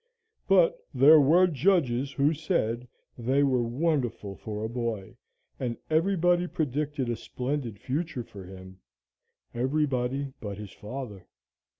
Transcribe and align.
But 0.47 0.79
there 0.95 1.21
were 1.21 1.45
judges 1.45 2.11
who 2.13 2.33
said 2.33 2.87
they 3.19 3.43
were 3.43 3.61
wonderful 3.61 4.35
for 4.35 4.63
a 4.63 4.67
boy, 4.67 5.15
and 5.59 5.77
everybody 5.91 6.47
predicted 6.47 7.07
a 7.07 7.15
splendid 7.15 7.77
future 7.77 8.23
for 8.23 8.43
him. 8.43 8.79
Everybody 9.53 10.33
but 10.39 10.57
his 10.57 10.71
father. 10.71 11.27